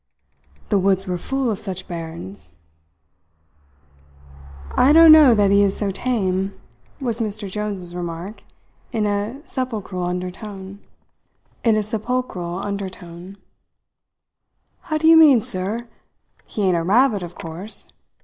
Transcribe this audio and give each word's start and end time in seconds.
The 0.69 0.79
woods 0.79 1.05
were 1.05 1.19
full 1.19 1.51
of 1.51 1.59
such 1.59 1.87
barons. 1.87 2.57
"I 4.71 4.93
don't 4.93 5.11
know 5.11 5.35
that 5.35 5.51
he 5.51 5.61
is 5.61 5.77
so 5.77 5.91
tame," 5.91 6.59
was 6.99 7.19
Mr. 7.19 7.47
Jones's 7.47 7.93
remark, 7.93 8.41
in 8.91 9.05
a 9.05 9.39
sepulchral 9.45 10.03
undertone. 10.03 10.79
"How 14.81 14.97
do 14.97 15.07
you 15.07 15.17
mean, 15.17 15.39
sir? 15.39 15.87
He 16.47 16.63
ain't 16.63 16.75
a 16.77 16.81
rabbit, 16.81 17.21
of 17.21 17.35
course. 17.35 17.85